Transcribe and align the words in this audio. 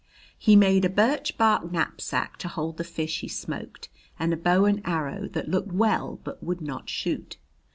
He 0.35 0.55
made 0.55 0.83
a 0.83 0.89
birch 0.89 1.37
bark 1.37 1.71
knapsack 1.71 2.37
to 2.37 2.47
hold 2.47 2.77
the 2.77 2.83
fish 2.83 3.19
he 3.19 3.27
smoked 3.27 3.87
and 4.17 4.33
a 4.33 4.35
bow 4.35 4.65
and 4.65 4.81
arrow 4.83 5.27
that 5.33 5.47
looked 5.49 5.73
well 5.73 6.19
but 6.23 6.41
would 6.43 6.59
not 6.59 6.89
shoot. 6.89 7.37